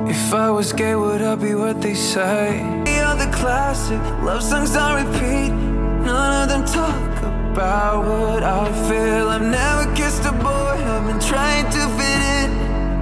[0.10, 2.52] If I was gay, would I be what they say?
[2.86, 5.81] The other classic love songs on repeat.
[6.12, 9.30] None of them talk about what I feel.
[9.30, 12.50] I've never kissed a boy, I've been trying to fit in.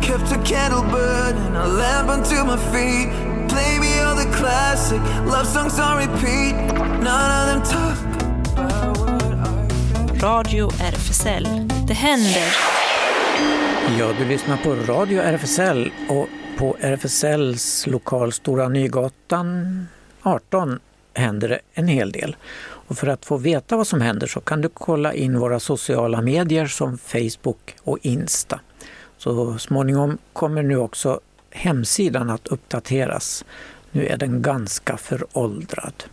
[0.08, 3.10] Kept a candle burning, a lamp unto my feet.
[3.50, 6.56] Play me all the classic love songs on repeat.
[7.10, 7.98] None of them talk
[8.54, 9.68] about what I
[10.14, 10.30] feel.
[10.30, 11.48] Radio RFSL.
[11.88, 12.48] Det händer.
[14.00, 19.88] Ja, du lyssnar på Radio RFSL och på RFSLs lokal Stora Nygatan
[20.22, 20.80] 18
[21.14, 22.36] händer det en hel del.
[22.90, 26.22] Och för att få veta vad som händer så kan du kolla in våra sociala
[26.22, 28.60] medier som Facebook och Insta.
[29.18, 31.20] Så småningom kommer nu också
[31.52, 33.46] hemsidan att uppdateras.
[33.92, 36.04] Nu är den ganska föråldrad.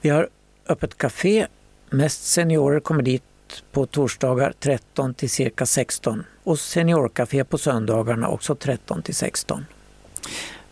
[0.00, 0.28] Vi har
[0.68, 1.46] öppet café.
[1.90, 3.22] Mest seniorer kommer dit
[3.72, 9.66] på torsdagar 13 till cirka 16 och seniorkafé på söndagarna också 13 till 16.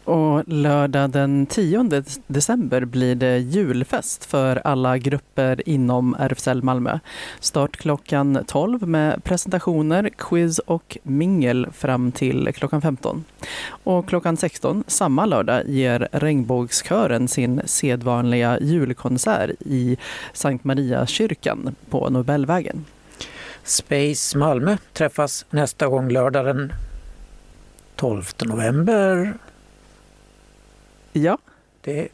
[0.08, 6.98] Och lördag den 10 december blir det julfest för alla grupper inom RFSL Malmö.
[7.40, 13.24] Start klockan 12 med presentationer, quiz och mingel fram till klockan 15.
[13.68, 19.96] Och klockan 16 samma lördag ger Regnbågskören sin sedvanliga julkonsert i
[20.32, 22.84] Sankt Maria kyrkan på Nobelvägen.
[23.64, 26.72] Space Malmö träffas nästa gång lördag den
[27.96, 29.34] 12 november.
[31.22, 31.38] Ja,
[31.80, 32.08] Det,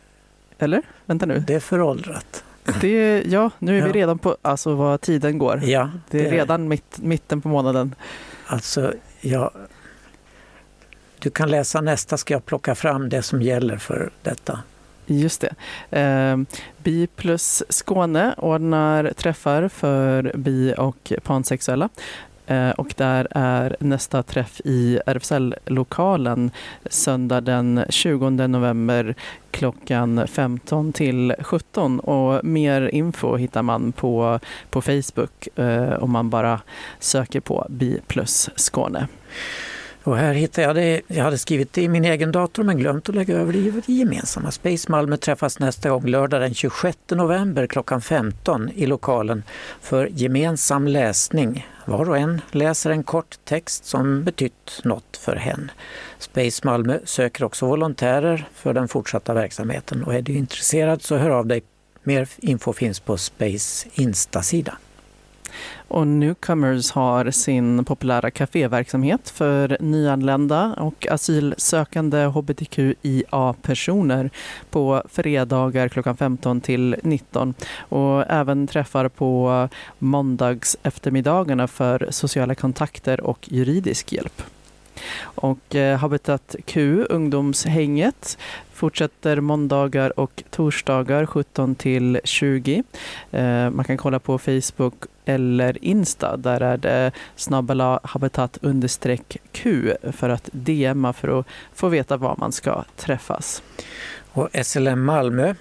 [0.58, 0.82] eller?
[1.06, 1.38] Vänta nu.
[1.46, 2.44] det är föråldrat.
[2.80, 3.94] Det, ja, nu är vi Ja.
[3.94, 5.60] redan på alltså, vad tiden går.
[5.64, 7.94] Ja, Det är redan mitt, mitten på månaden.
[8.46, 9.50] Alltså, ja,
[11.18, 14.58] du kan läsa nästa ska jag plocka fram det som gäller för detta.
[15.06, 15.44] Just
[15.90, 16.00] det.
[16.00, 16.36] Eh,
[16.82, 21.88] Bi plus Skåne ordnar träffar för bi och pansexuella.
[22.46, 26.50] Eh, och där är nästa träff i RFSL-lokalen
[26.90, 29.14] söndag den 20 november
[29.50, 32.00] klockan 15 till 17.
[32.00, 34.40] Och mer info hittar man på,
[34.70, 36.60] på Facebook eh, om man bara
[36.98, 39.08] söker på Bi plus Skåne.
[40.04, 41.00] Och här hittade jag det.
[41.06, 43.70] Jag hade skrivit det i min egen dator men glömt att lägga över det i
[43.70, 44.50] det gemensamma.
[44.50, 49.42] Space Malmö träffas nästa gång lördag den 26 november klockan 15 i lokalen
[49.80, 51.66] för gemensam läsning.
[51.84, 55.70] Var och en läser en kort text som betytt något för hen.
[56.18, 61.30] Space Malmö söker också volontärer för den fortsatta verksamheten och är du intresserad så hör
[61.30, 61.62] av dig.
[62.02, 64.78] Mer info finns på Space Insta-sida.
[65.88, 74.30] Och Newcomers har sin populära kaféverksamhet för nyanlända och asylsökande hbtqia-personer
[74.70, 79.68] på fredagar klockan 15 till 19 och även träffar på
[79.98, 84.42] måndags eftermiddagarna för sociala kontakter och juridisk hjälp.
[85.22, 88.38] Och eh, Habitat Q, ungdomshänget,
[88.72, 92.82] fortsätter måndagar och torsdagar 17 till 20.
[93.30, 96.36] Eh, man kan kolla på Facebook eller Insta.
[96.36, 102.36] Där är det snabbala habitat understreck Q för att DMa för att få veta var
[102.38, 103.62] man ska träffas.
[104.32, 105.54] Och SLM Malmö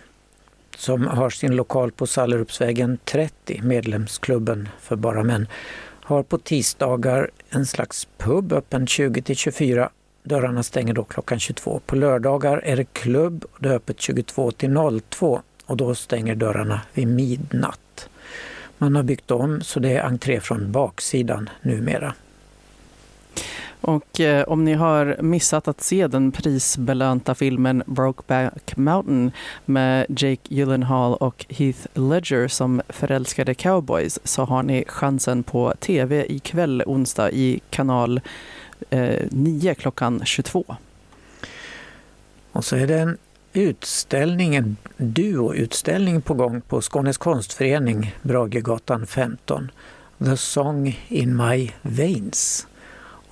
[0.77, 5.47] som har sin lokal på Sallerupsvägen 30, medlemsklubben för bara män,
[6.03, 9.89] har på tisdagar en slags pub öppen 20 till 24.
[10.23, 11.81] Dörrarna stänger då klockan 22.
[11.85, 14.77] På lördagar är det klubb och det är öppet 22 till
[15.09, 18.09] 02 och då stänger dörrarna vid midnatt.
[18.77, 22.13] Man har byggt om så det är entré från baksidan numera.
[23.83, 29.31] Och eh, om ni har missat att se den prisbelönta filmen Brokeback Mountain
[29.65, 36.25] med Jake Gyllenhaal och Heath Ledger som förälskade cowboys så har ni chansen på tv
[36.29, 38.21] ikväll onsdag i kanal
[38.89, 40.75] eh, 9 klockan 22.
[42.51, 43.17] Och så är det en
[43.53, 49.71] utställning, en duoutställning på gång på Skånes konstförening, Bragegatan 15.
[50.25, 52.67] The Song in My Veins.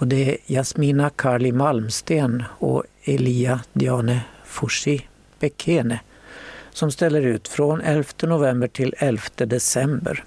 [0.02, 5.08] Och det är Jasmina Karli Malmsten och Elia Diane Forsi
[5.40, 6.00] Bekene
[6.72, 10.24] som ställer ut från 11 november till 11 december.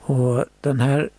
[0.00, 1.10] Och den här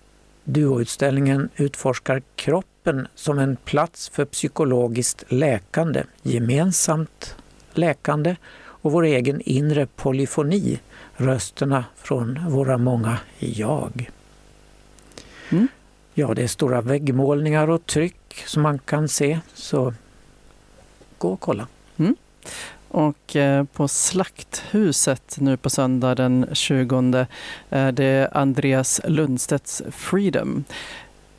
[0.44, 7.36] duoutställningen utforskar kroppen som en plats för psykologiskt läkande, gemensamt
[7.74, 10.80] läkande och vår egen inre polyfoni,
[11.14, 14.10] rösterna från våra många jag.
[15.50, 15.68] Mm.
[16.14, 19.94] Ja, det är stora väggmålningar och tryck som man kan se, så
[21.18, 21.68] gå och kolla.
[21.98, 22.16] Mm.
[22.88, 27.26] Och eh, på Slakthuset nu på söndag den 20 eh,
[27.70, 30.64] är det Andreas Lundstedts Freedom.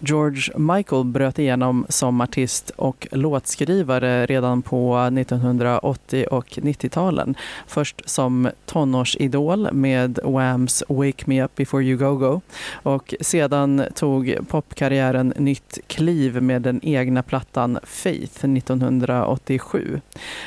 [0.05, 7.35] George Michael bröt igenom som artist och låtskrivare redan på 1980 och 90-talen.
[7.67, 12.41] Först som tonårsidol med Whams Wake Me Up Before You Go Go
[12.73, 20.01] och sedan tog popkarriären nytt kliv med den egna plattan Faith 1987.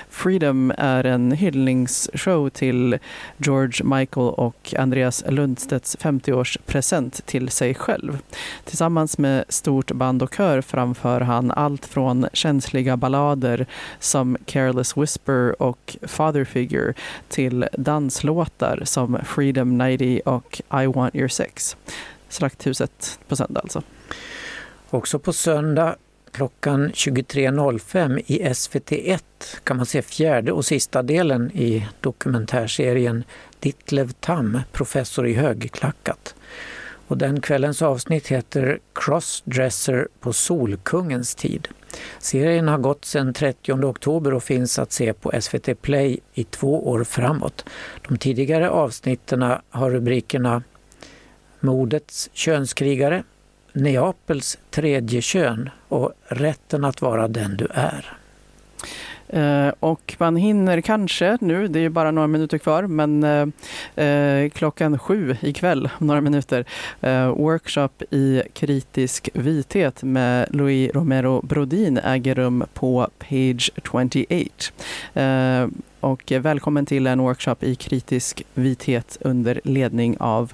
[0.09, 2.97] Freedom är en hyllningsshow till
[3.37, 8.17] George Michael och Andreas Lundstedts 50-årspresent till sig själv.
[8.65, 13.65] Tillsammans med stort band och kör framför han allt från känsliga ballader
[13.99, 16.93] som Careless Whisper och Father Figure
[17.27, 21.77] till danslåtar som Freedom 90 och I Want Your Sex.
[22.29, 23.81] Slakthuset på söndag alltså.
[24.89, 25.95] Också på söndag
[26.31, 29.19] klockan 23.05 i SVT1
[29.63, 33.23] kan man se fjärde och sista delen i dokumentärserien
[33.59, 36.35] Ditlev Tam, professor i högklackat.
[37.07, 41.67] Och den kvällens avsnitt heter Crossdresser på Solkungens tid.
[42.19, 46.87] Serien har gått sedan 30 oktober och finns att se på SVT Play i två
[46.87, 47.65] år framåt.
[48.07, 50.63] De tidigare avsnitten har rubrikerna
[51.59, 53.23] Modets könskrigare,
[53.73, 58.17] Neapels tredje kön och Rätten att vara den du är.
[59.29, 64.49] Eh, och man hinner kanske nu, det är bara några minuter kvar, men eh, eh,
[64.49, 66.65] klockan sju ikväll, några minuter,
[67.35, 75.69] workshop i kritisk vithet med Louis Romero Brodin äger rum på Page 28.
[75.99, 80.53] och välkommen till en workshop i kritisk vithet under ledning av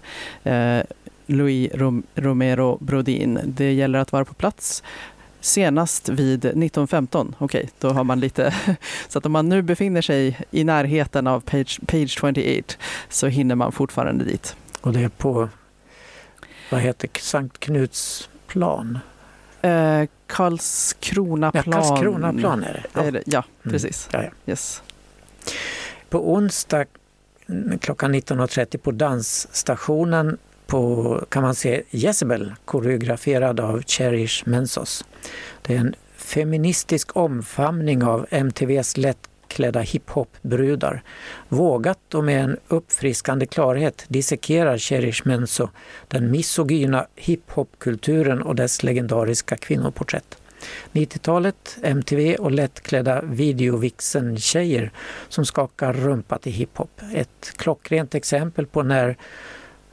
[1.25, 1.71] Louis
[2.15, 3.39] Romero Brodin.
[3.43, 4.83] Det gäller att vara på plats
[5.41, 7.35] senast vid 1915.
[7.37, 8.53] Okej, då har man lite...
[9.07, 12.73] Så att om man nu befinner sig i närheten av page, page 28
[13.09, 14.55] så hinner man fortfarande dit.
[14.81, 15.49] Och det är på,
[16.71, 18.99] vad heter Sankt Knutsplan?
[19.61, 21.63] Eh, Karlskronaplan.
[21.65, 22.83] Ja, Karlskronaplan är det.
[22.93, 23.23] Ja, är det.
[23.25, 23.73] ja Mm.
[23.73, 24.09] precis.
[24.11, 24.29] Ja, ja.
[24.45, 24.83] Yes.
[26.09, 26.85] På onsdag
[27.49, 30.37] mm, klockan 19.30 på dansstationen
[30.71, 35.05] på, kan man se Jezebel koreograferad av Cherish Mensos.
[35.61, 41.03] Det är en feministisk omfamning av MTVs lättklädda hiphop-brudar.
[41.49, 45.69] Vågat och med en uppfriskande klarhet dissekerar Cherish Menso
[46.07, 50.37] den misogyna hiphopkulturen och dess legendariska kvinnoporträtt.
[50.91, 54.91] 90-talet, MTV och lättklädda videovixen-tjejer
[55.29, 57.01] som skakar rumpa till hiphop.
[57.13, 59.17] Ett klockrent exempel på när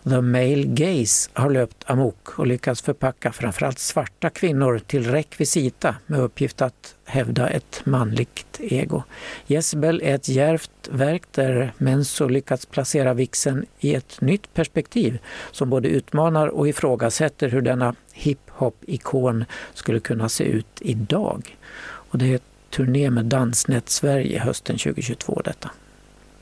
[0.02, 6.20] the male gaze har löpt amok och lyckats förpacka framförallt svarta kvinnor till rekvisita med
[6.20, 9.02] uppgift att hävda ett manligt ego.
[9.46, 15.18] Jezebel är ett djärvt verk där Menso lyckats placera vixen i ett nytt perspektiv
[15.52, 19.44] som både utmanar och ifrågasätter hur denna hiphop-ikon
[19.74, 21.56] skulle kunna se ut idag.
[21.80, 22.40] Och det är
[22.70, 25.70] turné med Dansnät Sverige hösten 2022 detta.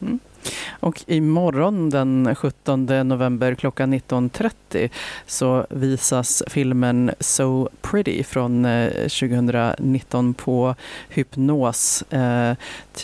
[0.01, 0.19] Mm.
[0.71, 4.91] Och imorgon den 17 november klockan 19.30
[5.27, 10.75] så visas filmen So Pretty från eh, 2019 på
[11.09, 12.05] Hypnos.
[12.11, 12.51] Eh,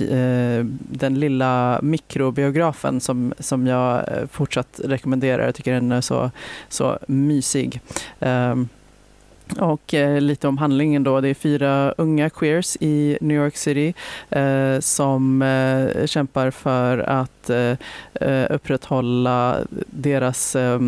[0.00, 5.44] eh, den lilla mikrobiografen som, som jag fortsatt rekommenderar.
[5.44, 6.30] Jag tycker den är så,
[6.68, 7.80] så mysig.
[8.20, 8.68] Ehm,
[9.58, 11.20] Ehm, och eh, lite om handlingen då.
[11.20, 13.94] Det är fyra unga queers i New York City
[14.30, 17.76] eh, som eh, kämpar för att eh,
[18.14, 20.80] eh, upprätthålla deras, eh,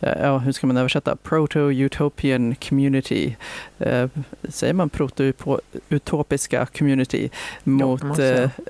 [0.00, 3.36] ja, hur ska man översätta, proto-utopian community.
[3.78, 4.08] Eh,
[4.48, 7.28] säger man proto-utopiska community
[7.64, 8.02] mot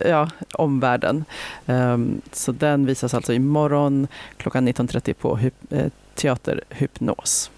[0.07, 1.25] ja, omvärlden.
[1.67, 7.51] Ehm, så den visas alltså imorgon klockan 19.30 på hyp- eh, Teater Hypnos.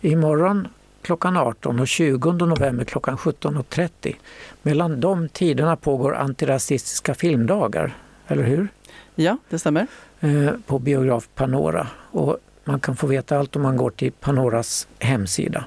[0.00, 0.68] Imorgon
[1.10, 4.16] klockan 18 och 20 november klockan 17.30.
[4.62, 7.96] Mellan de tiderna pågår antirasistiska filmdagar,
[8.26, 8.68] eller hur?
[9.14, 9.86] Ja, det stämmer.
[10.20, 11.86] Eh, på biograf Panora.
[12.10, 15.64] Och man kan få veta allt om man går till Panoras hemsida.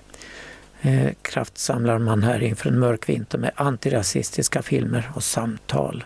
[0.81, 6.03] Eh, kraftsamlar man här inför en mörk vinter med antirasistiska filmer och samtal.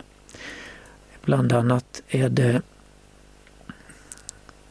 [1.24, 2.62] Bland annat är det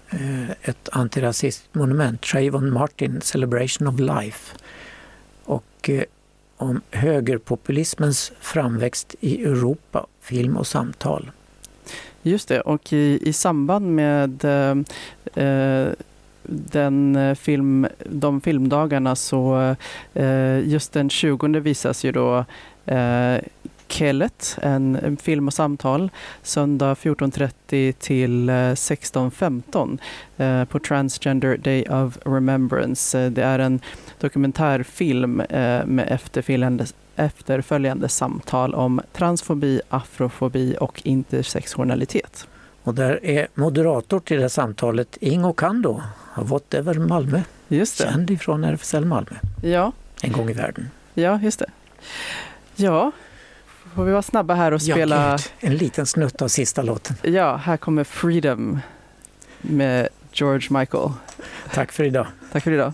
[0.10, 4.56] Eh, ett antirasistmonument, Trayvon Martin Celebration of Life.
[5.44, 6.04] Och eh,
[6.58, 11.32] om högerpopulismens framväxt i Europa, film och samtal.
[12.22, 14.78] Just det, och i, i samband med eh,
[15.44, 15.94] eh
[16.50, 19.76] den film, de filmdagarna så
[20.14, 22.46] eh, just den 20 visas ju då
[22.86, 23.38] eh,
[23.88, 26.12] Kellet, en, en film och samtal,
[26.42, 29.98] söndag 14.30 till eh, 16.15
[30.38, 33.20] eh, på Transgender Day of Remembrance.
[33.20, 33.80] Eh, Det är en
[34.20, 36.86] dokumentärfilm eh, med efterföljande,
[37.16, 42.48] efterföljande samtal om transfobi, afrofobi och intersektionalitet.
[42.84, 46.02] Och där är moderator till det här samtalet Ingo Kando
[46.36, 48.04] Whatever Malmö, Just det.
[48.04, 49.92] känd ifrån RFSL Malmö Ja,
[50.24, 50.90] en gång i världen.
[51.14, 51.66] ja just det.
[52.76, 53.12] Ja,
[53.98, 55.32] får vi vara snabba här och spela...
[55.32, 57.16] Ja, en liten snutt av sista låten.
[57.22, 58.80] Ja, här kommer Freedom
[59.62, 61.10] med George Michael.
[61.74, 62.28] Tack för idag.
[62.52, 62.94] Tack för idag.